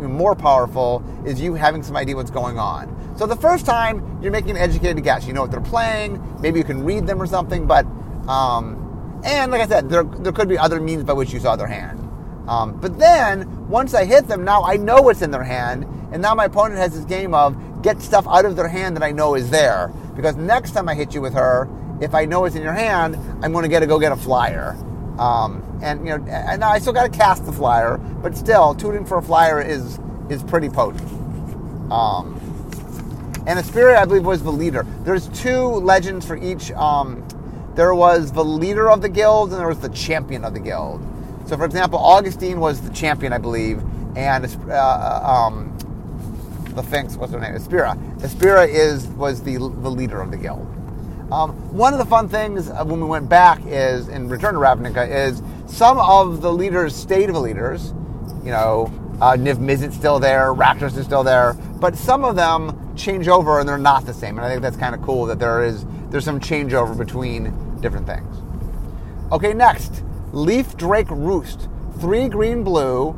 [0.00, 2.98] more powerful is you having some idea what's going on.
[3.16, 6.58] So the first time you're making an educated guess, you know what they're playing, maybe
[6.58, 7.84] you can read them or something, but
[8.28, 11.56] um, and like I said, there, there could be other means by which you saw
[11.56, 12.01] their hand.
[12.48, 16.20] Um, but then, once I hit them, now I know what's in their hand, and
[16.20, 19.12] now my opponent has this game of get stuff out of their hand that I
[19.12, 19.92] know is there.
[20.14, 21.68] Because next time I hit you with her,
[22.00, 24.16] if I know what's in your hand, I'm going to get to go get a
[24.16, 24.76] flyer.
[25.18, 29.04] Um, and you know, and I still got to cast the flyer, but still, tuning
[29.04, 31.10] for a flyer is is pretty potent.
[31.90, 32.38] Um,
[33.46, 34.86] and Isperia, I believe, was the leader.
[35.02, 37.26] There's two legends for each um,
[37.74, 41.00] there was the leader of the guild and there was the champion of the guild.
[41.52, 43.82] So, for example, Augustine was the champion, I believe,
[44.16, 45.76] and uh, uh um,
[46.74, 47.52] the Sphinx, what's her name?
[47.52, 47.94] Isperia.
[48.20, 50.66] Isperia is was the the leader of the guild.
[51.30, 55.06] Um, one of the fun things when we went back is in Return to Ravnica
[55.06, 57.92] is some of the leaders stayed the leaders.
[58.42, 62.94] You know, Uh, Niv Mizzet's still there, Rakdos is still there, but some of them
[62.96, 64.38] change over and they're not the same.
[64.38, 68.06] And I think that's kind of cool that there is there's some changeover between different
[68.06, 68.34] things.
[69.30, 71.68] Okay, next, Leafdrake Roost,
[72.00, 73.14] three green blue,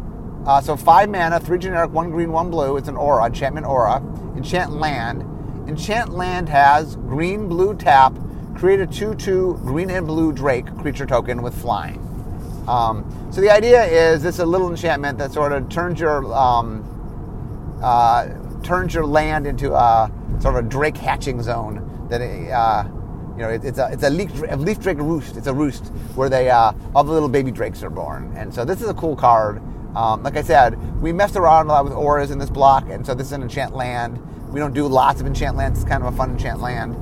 [0.46, 2.76] uh, so five mana, three generic, one green, one blue.
[2.76, 4.02] It's an aura, enchantment aura.
[4.36, 5.22] Enchant land.
[5.68, 8.14] Enchant land has green, blue tap.
[8.54, 11.98] Create a 2 2 green and blue Drake creature token with flying.
[12.68, 16.32] Um, so the idea is this is a little enchantment that sort of turns your
[16.34, 18.28] um, uh,
[18.62, 22.06] turns your land into a sort of a Drake hatching zone.
[22.10, 22.84] That uh,
[23.34, 25.36] you know it, it's a it's a leaf, a leaf Drake roost.
[25.36, 28.32] It's a roost where they uh, all the little baby drakes are born.
[28.36, 29.60] And so this is a cool card.
[29.96, 33.06] Um, like I said, we messed around a lot with auras in this block, and
[33.06, 34.20] so this is an enchant land.
[34.52, 35.80] We don't do lots of enchant lands.
[35.80, 36.94] It's kind of a fun enchant land.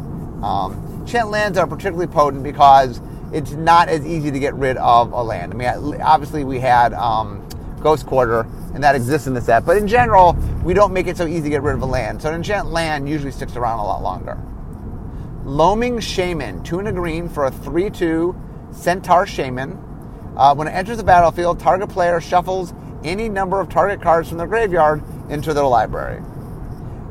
[0.45, 3.01] Um, enchant lands are particularly potent because
[3.33, 5.55] it's not as easy to get rid of a land.
[5.55, 7.47] I mean, obviously we had um,
[7.81, 11.17] Ghost Quarter, and that exists in the set, but in general, we don't make it
[11.17, 12.21] so easy to get rid of a land.
[12.21, 14.39] So an enchant land usually sticks around a lot longer.
[15.45, 18.35] Loaming Shaman, two and a green for a 3 2
[18.71, 19.73] Centaur Shaman.
[20.37, 24.39] Uh, when it enters the battlefield, target player shuffles any number of target cards from
[24.39, 26.23] their graveyard into their library.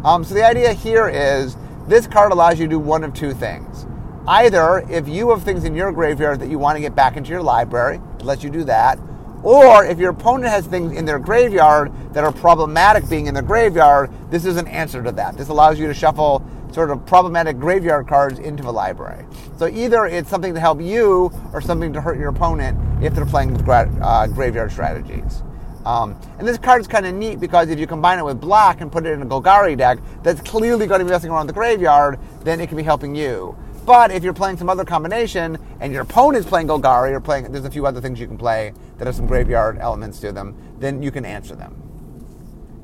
[0.05, 3.33] Um, so the idea here is this card allows you to do one of two
[3.33, 3.85] things.
[4.25, 7.31] Either if you have things in your graveyard that you want to get back into
[7.31, 8.97] your library, it lets you do that.
[9.43, 13.41] Or if your opponent has things in their graveyard that are problematic being in the
[13.41, 15.35] graveyard, this is an answer to that.
[15.35, 19.25] This allows you to shuffle sort of problematic graveyard cards into the library.
[19.57, 23.25] So either it's something to help you or something to hurt your opponent if they're
[23.25, 25.43] playing uh, graveyard strategies.
[25.85, 28.81] Um, and this card is kind of neat because if you combine it with black
[28.81, 31.53] and put it in a Golgari deck that's clearly going to be messing around the
[31.53, 33.57] graveyard, then it can be helping you.
[33.85, 37.65] But if you're playing some other combination and your opponent's playing Golgari or playing, there's
[37.65, 41.01] a few other things you can play that have some graveyard elements to them, then
[41.01, 41.75] you can answer them.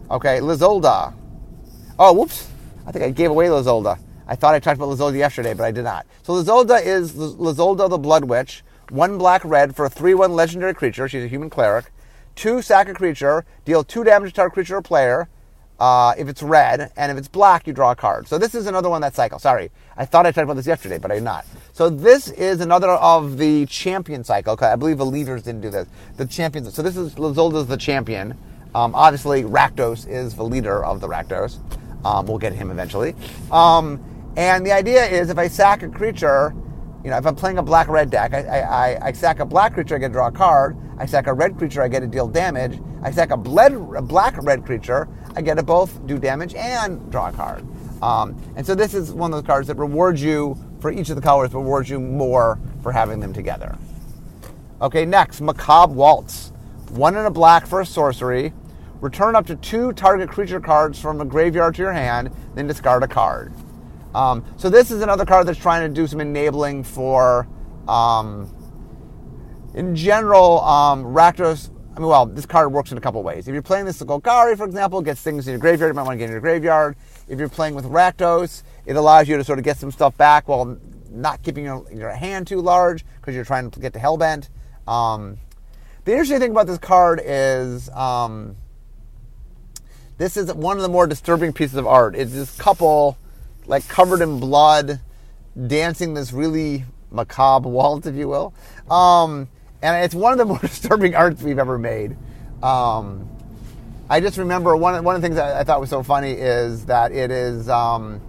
[0.10, 1.14] Okay, Lyzolda.
[2.00, 2.50] Oh, whoops.
[2.88, 4.00] I think I gave away Lyzolda.
[4.28, 6.08] I thought I talked about Lyzolda yesterday, but I did not.
[6.24, 10.74] So Lyzolda is Lyzolda the Blood Witch, one black red for a 3 1 legendary
[10.74, 11.08] creature.
[11.08, 11.92] She's a human cleric
[12.38, 15.28] two sack a creature, deal two damage to target creature or player.
[15.80, 18.28] Uh, if it's red, and if it's black, you draw a card.
[18.28, 19.38] So this is another one that cycle.
[19.38, 21.46] Sorry, I thought I talked about this yesterday, but I did not.
[21.72, 24.58] So this is another of the champion cycle.
[24.60, 25.88] I believe the leaders didn't do this.
[26.16, 26.74] The champions.
[26.74, 28.36] So this is Lyzolda's the champion.
[28.74, 31.60] Um, obviously, Rakdos is the leader of the Rakdos.
[32.08, 33.16] Um, we'll get him eventually.
[33.52, 34.02] Um,
[34.38, 36.56] and the idea is if I sack a creature,
[37.04, 39.74] you know, if I'm playing a black red deck, I, I, I, sack a black
[39.74, 40.78] creature, I get to draw a card.
[40.98, 42.80] I sack a red creature, I get to deal damage.
[43.04, 47.12] I sack a, bled, a black red creature, I get to both do damage and
[47.12, 47.66] draw a card.
[48.02, 51.18] Um, and so this is one of those cards that rewards you for each of
[51.18, 53.78] the colors, rewards you more for having them together.
[54.82, 56.54] Okay, next, Macabre Waltz.
[56.92, 58.54] One in a black for a sorcery.
[59.02, 63.04] Return up to two target creature cards from a graveyard to your hand, then discard
[63.04, 63.54] a card.
[64.16, 67.48] Um, so this is another card that's trying to do some enabling for
[67.88, 68.54] um,
[69.74, 73.48] in general, um, Rakdos, I mean, well, this card works in a couple ways.
[73.48, 76.04] If you're playing this with Golgari, for example, gets things in your graveyard, you might
[76.04, 76.96] want to get in your graveyard.
[77.28, 80.48] If you're playing with Rakdos, it allows you to sort of get some stuff back
[80.48, 80.78] while
[81.12, 84.50] not keeping your, your hand too large because you're trying to get to Hellbent.
[84.88, 85.38] Um,
[86.06, 88.56] the interesting thing about this card is um,
[90.18, 92.16] this is one of the more disturbing pieces of art.
[92.16, 93.18] It's this couple,
[93.66, 95.00] like covered in blood,
[95.68, 98.54] dancing this really macabre waltz, if you will.
[98.90, 99.48] Um,
[99.82, 102.18] and it's one of the more disturbing arts we've ever made.
[102.64, 103.30] Um,
[104.10, 106.86] I just remember one one of the things I, I thought was so funny is
[106.86, 108.22] that it is um,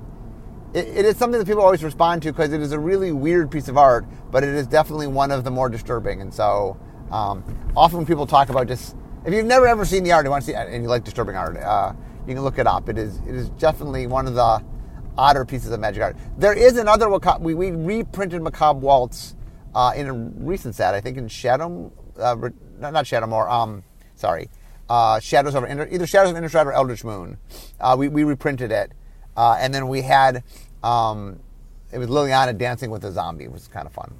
[0.74, 3.51] it, it is something that people always respond to because it is a really weird
[3.51, 6.20] piece of art, but it is definitely one of the more disturbing.
[6.20, 6.77] And so
[7.11, 7.44] um,
[7.77, 8.96] often people talk about just
[9.29, 11.37] if you've never ever seen the art, you want to see and you like disturbing
[11.37, 11.93] art, uh,
[12.27, 12.88] you can look it up.
[12.88, 14.64] It is it is definitely one of the
[15.19, 16.17] odder pieces of magic art.
[16.38, 19.37] There is another we we reprinted Macabre Waltz
[19.75, 22.37] uh, in a recent set, I think in Shadow, uh,
[22.79, 24.49] not Shadowmoor, um, sorry,
[24.88, 27.37] uh, Shadows of either Shadows of Innistrad or Eldritch Moon.
[27.79, 28.92] Uh, we, we reprinted it,
[29.37, 30.42] uh, and then we had
[30.83, 31.38] um,
[31.92, 33.44] it was Liliana dancing with a zombie.
[33.44, 34.15] It was kind of fun.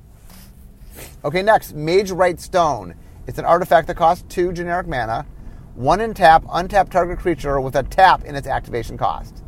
[1.25, 2.95] Okay, next, Magewright's Stone.
[3.29, 5.27] It's an artifact that costs two generic mana,
[5.75, 9.45] one in tap, untap target creature with a tap in its activation cost.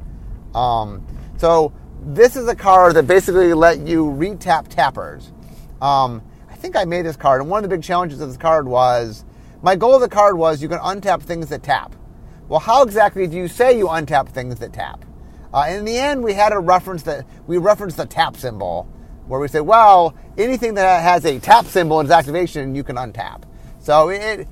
[0.54, 1.06] Um,
[1.38, 1.72] so
[2.04, 5.32] this is a card that basically let you retap tappers.
[5.80, 8.36] Um, I think I made this card, and one of the big challenges of this
[8.36, 9.24] card was
[9.62, 11.96] my goal of the card was you can untap things that tap.
[12.48, 15.06] Well, how exactly do you say you untap things that tap?
[15.54, 18.86] Uh, in the end, we had a reference that we referenced the tap symbol,
[19.26, 22.96] where we say, well, anything that has a tap symbol in its activation, you can
[22.96, 23.44] untap.
[23.80, 24.46] So it,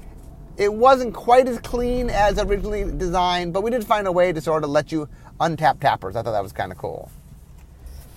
[0.56, 4.40] it wasn't quite as clean as originally designed, but we did find a way to
[4.40, 5.08] sort of let you
[5.38, 6.16] untap tappers.
[6.16, 7.10] I thought that was kind of cool.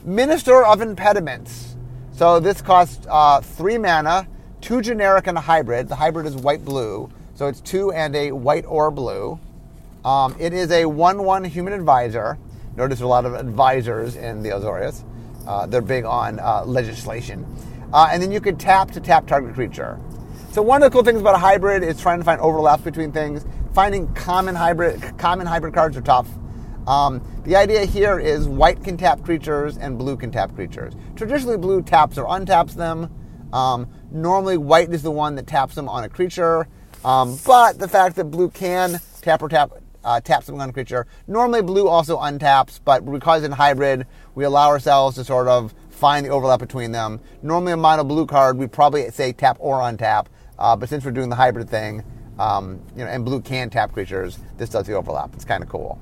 [0.04, 1.76] Minister of Impediments.
[2.14, 4.28] So this costs uh, three mana,
[4.62, 5.90] two generic and a hybrid.
[5.90, 9.40] The hybrid is white blue, so it's two and a white or blue.
[10.04, 12.38] Um, it is a 1 1 human advisor.
[12.76, 15.04] Notice a lot of advisors in the Azorius.
[15.46, 17.46] Uh, they're big on uh, legislation.
[17.94, 20.00] Uh, and then you could tap to tap target creature.
[20.52, 23.14] So one of the cool things about a hybrid is trying to find overlaps between
[23.14, 23.46] things.
[23.74, 26.28] Finding common hybrid common hybrid cards are tough.
[26.88, 30.94] Um, the idea here is white can tap creatures and blue can tap creatures.
[31.16, 33.10] Traditionally, blue taps or untaps them.
[33.54, 36.68] Um, normally, white is the one that taps them on a creature.
[37.06, 39.72] Um, but the fact that blue can tap or tap
[40.04, 41.08] uh, tap something on a creature.
[41.28, 46.26] Normally, blue also untaps, but because in hybrid, we allow ourselves to sort of find
[46.26, 47.22] the overlap between them.
[47.42, 50.26] Normally, a mono blue card, we probably say tap or untap,
[50.62, 52.04] uh, but since we're doing the hybrid thing,
[52.38, 55.34] um, you know, and blue can tap creatures, this does the overlap.
[55.34, 56.00] It's kind of cool.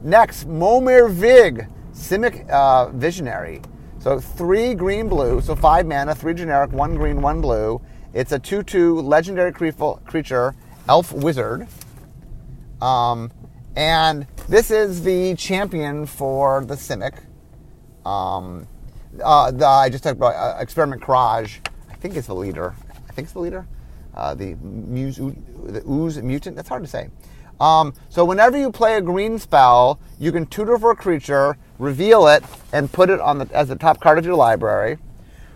[0.00, 3.62] Next, Momir Vig, Simic uh, Visionary.
[3.98, 7.80] So three green blue, so five mana, three generic, one green, one blue.
[8.12, 10.54] It's a 2 2 legendary creature,
[10.88, 11.66] elf wizard.
[12.80, 13.32] Um,
[13.74, 17.24] and this is the champion for the Simic.
[18.06, 18.68] Um,
[19.22, 21.58] uh, the, I just talked about uh, Experiment Kraj.
[21.90, 22.74] I think it's the leader.
[23.14, 23.66] Think it's the leader.
[24.14, 26.56] Uh, the, muse, the ooze mutant.
[26.56, 27.10] That's hard to say.
[27.60, 32.26] Um, so whenever you play a green spell, you can tutor for a creature, reveal
[32.26, 32.42] it,
[32.72, 34.98] and put it on the, as the top card of your library.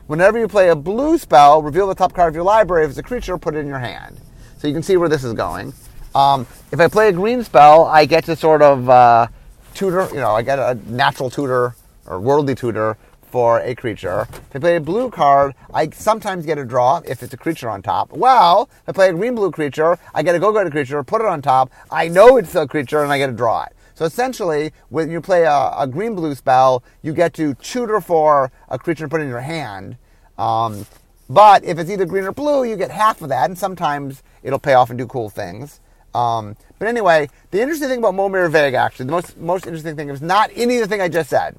[0.07, 2.85] Whenever you play a blue spell, reveal the top card of your library.
[2.85, 4.21] If it's a creature, put it in your hand.
[4.59, 5.75] So you can see where this is going.
[6.15, 9.27] Um, if I play a green spell, I get to sort of uh,
[9.75, 11.75] tutor, you know, I get a natural tutor
[12.07, 12.97] or worldly tutor
[13.31, 14.27] for a creature.
[14.31, 17.69] If I play a blue card, I sometimes get a draw if it's a creature
[17.69, 18.13] on top.
[18.13, 21.21] Well, if I play a green blue creature, I get a go get creature, put
[21.21, 21.71] it on top.
[21.91, 23.73] I know it's a creature and I get to draw it.
[23.95, 28.53] So essentially, when you play a, a green blue spell, you get to tutor for
[28.69, 29.97] a creature and put it in your hand.
[30.39, 30.87] Um,
[31.29, 34.61] but if it's either green or blue, you get half of that, and sometimes it'll
[34.61, 35.81] pay off and do cool things.
[36.15, 40.09] Um, but anyway, the interesting thing about Momir Vig, actually, the most, most interesting thing
[40.09, 41.57] is not any of the thing I just said.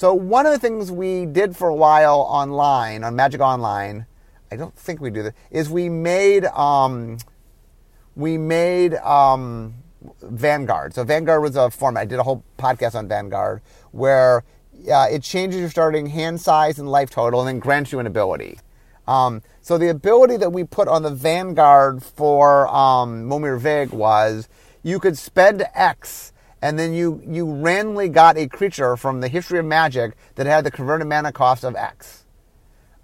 [0.00, 4.06] So one of the things we did for a while online, on Magic Online,
[4.50, 7.18] I don't think we do this, is we made, um,
[8.16, 9.74] we made um,
[10.22, 10.94] Vanguard.
[10.94, 12.00] So Vanguard was a format.
[12.00, 14.42] I did a whole podcast on Vanguard where
[14.90, 18.06] uh, it changes your starting hand size and life total and then grants you an
[18.06, 18.58] ability.
[19.06, 24.48] Um, so the ability that we put on the Vanguard for um, Momir Vig was
[24.82, 26.32] you could spend X
[26.62, 30.64] and then you, you randomly got a creature from the history of magic that had
[30.64, 32.24] the converted mana cost of X.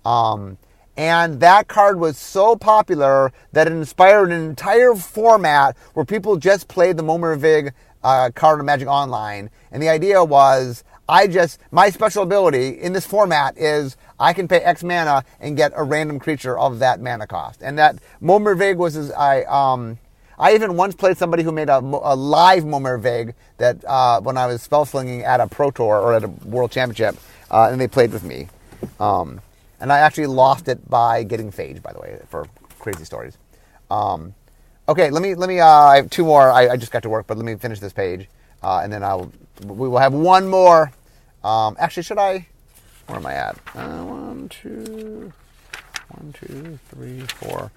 [0.05, 0.59] Um,
[0.97, 6.69] and that card was so popular that it inspired an entire format where people just
[6.69, 9.51] played the Momir Vig uh, card of Magic Online.
[9.71, 14.49] And the idea was I just, my special ability in this format is I can
[14.49, 17.63] pay X mana and get a random creature of that mana cost.
[17.63, 19.99] And that Momir Vig was, I, um,
[20.39, 24.37] I even once played somebody who made a, a live Momir Vig that uh, when
[24.37, 27.17] I was spell slinging at a Pro Tour or at a World Championship,
[27.51, 28.49] uh, and they played with me.
[29.01, 29.41] Um,
[29.81, 32.47] and I actually lost it by getting Phage, by the way, for
[32.79, 33.37] crazy stories.
[33.91, 34.35] Um,
[34.89, 35.61] okay, let me let me.
[35.61, 36.51] Uh, I have two more.
[36.51, 38.29] I, I, just got to work, but let me finish this page,
[38.63, 39.33] uh, and then I'll
[39.65, 40.93] we will have one more.
[41.45, 42.47] Um, actually, should I?
[43.07, 43.57] Where am I at?
[43.75, 45.33] Uh, one, two,
[46.09, 47.71] one, two, three, four.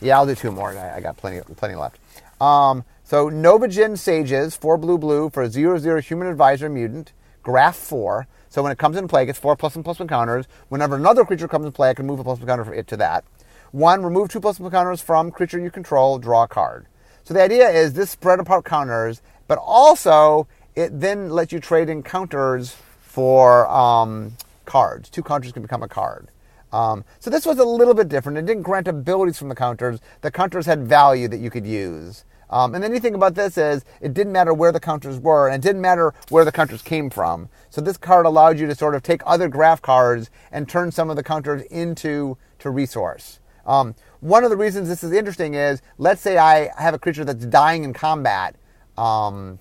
[0.00, 0.70] Yeah, I'll do two more.
[0.70, 1.98] I, I got plenty, plenty left.
[2.40, 8.26] Um, so Novijen Sages, four blue blue for zero zero human advisor mutant, graft four.
[8.48, 10.46] So when it comes into play, it gets four plus one plus one counters.
[10.68, 12.86] Whenever another creature comes into play, I can move a plus one counter for it
[12.88, 13.24] to that.
[13.72, 16.86] One, remove two plus one counters from creature you control, draw a card.
[17.22, 21.88] So the idea is this spread apart counters, but also it then lets you trade
[21.88, 25.10] in counters for um, cards.
[25.10, 26.28] Two counters can become a card.
[26.72, 28.38] Um, so this was a little bit different.
[28.38, 30.00] It didn't grant abilities from the counters.
[30.20, 32.24] The counters had value that you could use.
[32.50, 35.48] Um, and the neat thing about this is it didn't matter where the counters were,
[35.48, 37.48] and it didn't matter where the counters came from.
[37.70, 41.10] So this card allowed you to sort of take other graft cards and turn some
[41.10, 43.38] of the counters into to resource.
[43.66, 47.24] Um, one of the reasons this is interesting is, let's say I have a creature
[47.24, 48.56] that's dying in combat.
[48.98, 49.60] Um,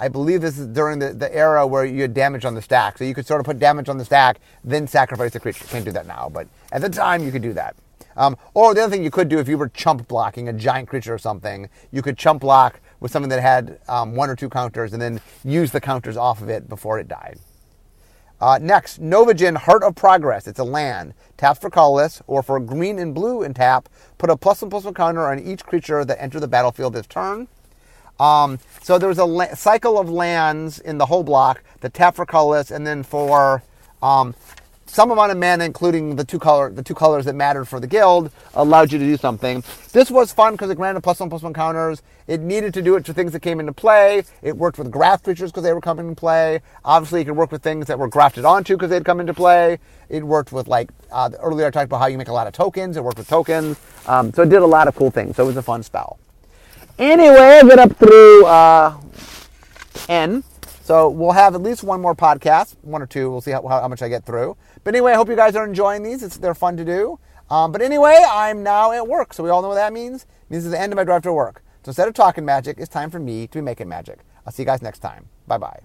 [0.00, 2.98] I believe this is during the, the era where you had damage on the stack.
[2.98, 5.64] So you could sort of put damage on the stack, then sacrifice the creature.
[5.66, 7.76] Can't do that now, but at the time you could do that.
[8.16, 10.88] Um, or the other thing you could do if you were chump blocking a giant
[10.88, 14.48] creature or something, you could chump block with something that had um, one or two
[14.48, 17.38] counters and then use the counters off of it before it died.
[18.40, 20.46] Uh, next, Novijen Heart of Progress.
[20.46, 21.14] It's a land.
[21.36, 23.88] Taps for colorless, or for green and blue and tap,
[24.18, 27.06] put a plus one plus one counter on each creature that enter the battlefield this
[27.06, 27.48] turn.
[28.20, 32.26] Um, so was a la- cycle of lands in the whole block the for
[32.70, 33.62] and then for
[34.02, 34.34] um,
[34.86, 37.86] some amount of mana, including the two color the two colors that mattered for the
[37.86, 39.64] guild, allowed you to do something.
[39.92, 42.02] This was fun because it granted plus one plus one counters.
[42.26, 44.22] It needed to do it to things that came into play.
[44.40, 46.62] It worked with graft creatures because they were coming into play.
[46.84, 49.78] Obviously, it could work with things that were grafted onto because they'd come into play.
[50.08, 52.52] It worked with like uh, earlier I talked about how you make a lot of
[52.52, 52.96] tokens.
[52.96, 55.36] It worked with tokens, um, so it did a lot of cool things.
[55.36, 56.18] So it was a fun spell.
[56.98, 58.96] Anyway, I get up through uh,
[60.08, 60.44] N.
[60.82, 63.30] So we'll have at least one more podcast, one or two.
[63.30, 64.56] We'll see how, how much I get through.
[64.84, 66.22] But anyway, I hope you guys are enjoying these.
[66.22, 67.18] It's, they're fun to do.
[67.50, 69.32] Um, but anyway, I'm now at work.
[69.32, 70.24] So we all know what that means.
[70.24, 71.62] It means it's the end of my drive to work.
[71.84, 74.20] So instead of talking magic, it's time for me to be making magic.
[74.46, 75.28] I'll see you guys next time.
[75.46, 75.84] Bye bye.